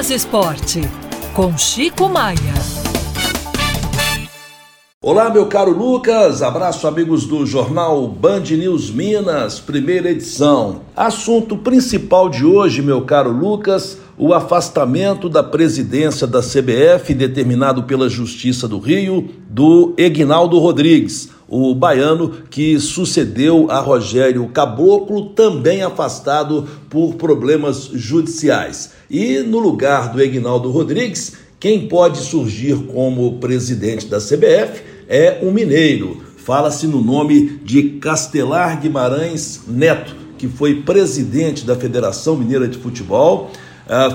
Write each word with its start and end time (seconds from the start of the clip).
Minas 0.00 0.10
Esporte, 0.10 0.80
com 1.34 1.58
Chico 1.58 2.08
Maia. 2.08 2.54
Olá, 5.02 5.28
meu 5.28 5.44
caro 5.44 5.76
Lucas, 5.76 6.40
abraço 6.40 6.86
amigos 6.86 7.26
do 7.26 7.44
jornal 7.44 8.08
Band 8.08 8.44
News 8.44 8.90
Minas, 8.90 9.60
primeira 9.60 10.10
edição. 10.10 10.80
Assunto 10.96 11.54
principal 11.58 12.30
de 12.30 12.46
hoje, 12.46 12.80
meu 12.80 13.02
caro 13.02 13.30
Lucas, 13.30 13.98
o 14.16 14.32
afastamento 14.32 15.28
da 15.28 15.42
presidência 15.42 16.26
da 16.26 16.40
CBF, 16.40 17.12
determinado 17.12 17.82
pela 17.82 18.08
Justiça 18.08 18.66
do 18.66 18.78
Rio, 18.78 19.28
do 19.50 19.92
Egnaldo 19.98 20.58
Rodrigues, 20.58 21.28
o 21.50 21.74
baiano 21.74 22.32
que 22.48 22.78
sucedeu 22.78 23.68
a 23.70 23.80
Rogério 23.80 24.48
Caboclo, 24.48 25.30
também 25.30 25.82
afastado 25.82 26.66
por 26.88 27.16
problemas 27.16 27.90
judiciais. 27.92 28.92
E 29.10 29.40
no 29.40 29.58
lugar 29.58 30.12
do 30.12 30.22
Egnaldo 30.22 30.70
Rodrigues, 30.70 31.32
quem 31.58 31.88
pode 31.88 32.18
surgir 32.18 32.76
como 32.86 33.38
presidente 33.38 34.06
da 34.06 34.18
CBF 34.18 34.82
é 35.08 35.40
um 35.42 35.50
mineiro. 35.50 36.22
Fala-se 36.36 36.86
no 36.86 37.02
nome 37.02 37.60
de 37.64 37.98
Castelar 38.00 38.80
Guimarães 38.80 39.62
Neto, 39.66 40.14
que 40.38 40.46
foi 40.46 40.82
presidente 40.82 41.66
da 41.66 41.74
Federação 41.74 42.36
Mineira 42.36 42.66
de 42.68 42.78
Futebol, 42.78 43.50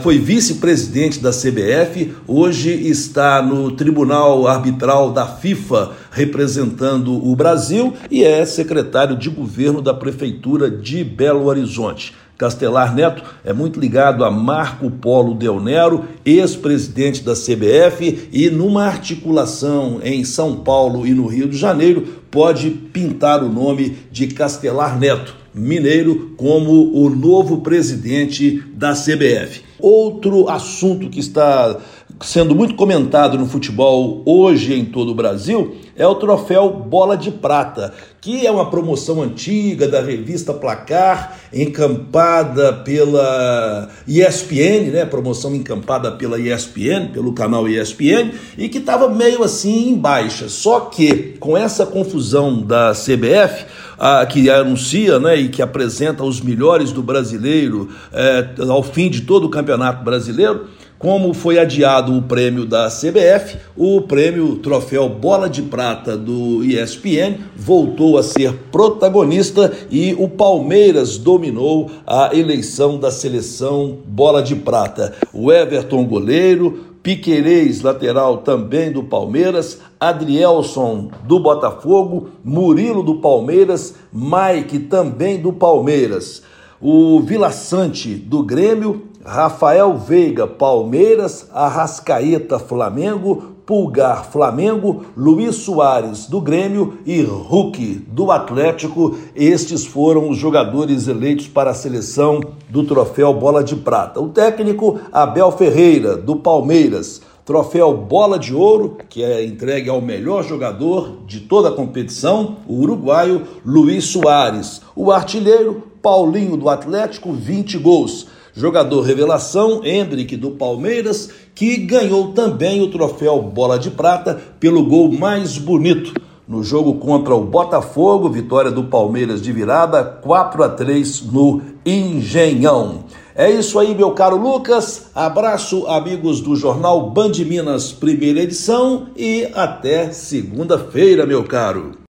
foi 0.02 0.18
vice-presidente 0.18 1.20
da 1.20 1.32
CBF, 1.32 2.14
hoje 2.26 2.72
está 2.72 3.42
no 3.42 3.72
Tribunal 3.72 4.48
Arbitral 4.48 5.12
da 5.12 5.28
FIFA 5.28 5.92
representando 6.12 7.14
o 7.14 7.36
Brasil 7.36 7.94
e 8.10 8.24
é 8.24 8.46
secretário 8.46 9.18
de 9.18 9.30
governo 9.30 9.82
da 9.82 9.94
Prefeitura 9.94 10.72
de 10.72 11.04
Belo 11.04 11.46
Horizonte. 11.46 12.14
Castelar 12.38 12.94
Neto 12.94 13.24
é 13.44 13.54
muito 13.54 13.80
ligado 13.80 14.24
a 14.26 14.32
Marco 14.32 14.90
Polo 14.92 15.34
Del 15.34 15.60
Nero, 15.60 16.06
ex-presidente 16.26 17.24
da 17.24 17.34
CBF, 17.34 18.30
e 18.32 18.50
numa 18.50 18.86
articulação 18.86 20.00
em 20.04 20.24
São 20.24 20.58
Paulo 20.58 21.08
e 21.08 21.14
no 21.14 21.28
Rio 21.28 21.48
de 21.48 21.58
Janeiro, 21.58 22.06
pode 22.30 22.70
pintar 22.70 23.44
o 23.44 23.50
nome 23.50 23.98
de 24.12 24.28
Castelar 24.28 25.00
Neto, 25.00 25.36
mineiro, 25.54 26.34
como 26.36 26.94
o 26.94 27.10
novo 27.10 27.62
presidente 27.62 28.62
da 28.74 28.92
CBF. 28.92 29.62
Outro 29.80 30.50
assunto 30.50 31.10
que 31.10 31.20
está 31.20 31.78
sendo 32.22 32.56
muito 32.56 32.76
comentado 32.76 33.38
no 33.38 33.46
futebol 33.46 34.22
hoje 34.26 34.74
em 34.74 34.86
todo 34.86 35.12
o 35.12 35.16
Brasil 35.16 35.76
é 35.96 36.06
o 36.06 36.16
troféu 36.16 36.70
Bola 36.70 37.16
de 37.16 37.32
Prata, 37.32 37.94
que 38.20 38.46
é 38.46 38.52
uma 38.52 38.70
promoção 38.70 39.22
antiga 39.22 39.88
da 39.88 40.02
revista 40.02 40.54
Placar, 40.54 41.38
encampada 41.54 42.74
pela 42.74 43.90
ESPN, 44.08 44.92
né? 44.92 45.06
Promoção 45.06 45.56
encampada 45.56 46.12
pela 46.12 46.40
ESPN, 46.40 47.12
pelo 47.14 47.34
canal 47.34 47.68
ESPN, 47.68 48.32
e 48.58 48.68
que 48.68 48.80
estava 48.80 49.08
meio 49.10 49.44
assim 49.44 49.90
em 49.90 49.96
baixa. 49.96 50.50
Só 50.50 50.82
que 50.82 51.36
com 51.40 51.58
essa 51.58 51.86
confusão 51.86 52.62
da 52.62 52.92
CBF, 52.92 53.66
a, 53.98 54.26
que 54.26 54.50
anuncia 54.50 55.20
né, 55.20 55.38
e 55.38 55.48
que 55.48 55.62
apresenta 55.62 56.24
os 56.24 56.42
melhores 56.42 56.92
do 56.92 57.02
brasileiro 57.02 57.90
é, 58.12 58.50
ao 58.70 58.84
fim 58.84 59.10
de 59.10 59.22
todo 59.22 59.46
o 59.46 59.50
campeonato 59.50 60.04
brasileiro, 60.04 60.68
como 60.98 61.34
foi 61.34 61.60
adiado 61.60 62.18
o 62.18 62.22
prêmio 62.22 62.66
da 62.66 62.88
CBF, 62.88 63.58
o 63.76 64.02
prêmio 64.02 64.56
Troféu 64.58 65.10
Bola 65.10 65.50
de 65.50 65.62
Prata 65.62 66.18
do 66.18 66.64
ESPN 66.64 67.38
voltou 67.56 68.18
a 68.18 68.24
ser 68.24 68.54
protagonista 68.72 69.72
e 69.92 70.16
o 70.18 70.28
Palmeiras 70.28 71.18
dominou 71.18 71.92
a 72.08 72.32
eleição 72.34 72.98
da 72.98 73.12
seleção 73.12 73.98
Bola 74.06 74.42
de 74.42 74.56
Prata. 74.56 75.14
O 75.34 75.52
Everton, 75.52 76.06
goleiro, 76.06 76.96
Piquerez, 77.06 77.84
lateral 77.84 78.40
também 78.40 78.92
do 78.92 79.04
Palmeiras, 79.04 79.80
Adrielson 80.00 81.12
do 81.24 81.40
Botafogo, 81.40 82.30
Murilo 82.44 83.04
do 83.04 83.16
Palmeiras, 83.16 83.94
Mike 84.12 84.80
também 84.80 85.40
do 85.40 85.54
Palmeiras. 85.54 86.42
O 86.82 87.20
Vila 87.20 87.52
Sante 87.52 88.16
do 88.16 88.42
Grêmio, 88.42 89.04
Rafael 89.26 89.98
Veiga, 89.98 90.46
Palmeiras, 90.46 91.50
Arrascaeta, 91.52 92.60
Flamengo, 92.60 93.56
Pulgar, 93.66 94.24
Flamengo, 94.26 95.04
Luiz 95.18 95.56
Soares, 95.56 96.28
do 96.28 96.40
Grêmio 96.40 97.00
e 97.08 97.24
Hulk, 97.24 98.06
do 98.08 98.30
Atlético. 98.30 99.18
Estes 99.36 99.84
foram 99.84 100.30
os 100.30 100.38
jogadores 100.38 101.08
eleitos 101.08 101.48
para 101.48 101.72
a 101.72 101.74
seleção 101.74 102.40
do 102.70 102.84
troféu 102.84 103.34
Bola 103.34 103.64
de 103.64 103.76
Prata. 103.76 104.22
O 104.22 104.30
técnico, 104.30 105.00
Abel 105.12 105.52
Ferreira, 105.52 106.16
do 106.16 106.36
Palmeiras. 106.36 107.24
Troféu 107.44 107.98
Bola 107.98 108.38
de 108.38 108.54
Ouro, 108.54 108.98
que 109.10 109.24
é 109.24 109.44
entregue 109.44 109.90
ao 109.90 110.02
melhor 110.02 110.44
jogador 110.44 111.18
de 111.26 111.42
toda 111.42 111.70
a 111.70 111.72
competição, 111.72 112.58
o 112.68 112.82
uruguaio 112.82 113.42
Luiz 113.66 114.06
Soares. 114.06 114.84
O 114.96 115.12
artilheiro, 115.12 115.82
Paulinho 116.00 116.56
do 116.56 116.70
Atlético, 116.70 117.34
20 117.34 117.80
gols. 117.80 118.35
Jogador 118.56 119.02
revelação, 119.02 119.82
Hendrick 119.84 120.38
do 120.38 120.52
Palmeiras, 120.52 121.30
que 121.54 121.76
ganhou 121.76 122.32
também 122.32 122.82
o 122.82 122.90
troféu 122.90 123.42
Bola 123.42 123.78
de 123.78 123.92
Prata 123.92 124.40
pelo 124.62 124.86
gol 124.86 125.12
mais 125.12 125.58
bonito. 125.58 126.14
No 126.48 126.64
jogo 126.64 126.94
contra 126.96 127.36
o 127.36 127.44
Botafogo, 127.44 128.30
vitória 128.30 128.72
do 128.72 128.86
Palmeiras 128.86 129.42
de 129.42 129.52
virada, 129.52 130.06
4 130.06 130.64
a 130.64 130.70
3 130.70 131.24
no 131.24 131.62
Engenhão. 131.86 133.04
É 133.36 133.52
isso 133.52 133.78
aí, 133.78 133.94
meu 133.94 134.12
caro 134.12 134.38
Lucas. 134.38 135.08
Abraço, 135.14 135.86
amigos 135.88 136.40
do 136.40 136.56
jornal 136.56 137.10
Band 137.10 137.34
Minas, 137.46 137.92
primeira 137.92 138.40
edição, 138.40 139.08
e 139.18 139.50
até 139.54 140.12
segunda-feira, 140.12 141.26
meu 141.26 141.44
caro. 141.44 142.05